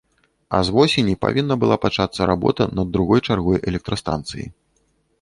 [0.55, 4.45] А з восені павінна была пачацца работа над другой чаргой электрастанцыі.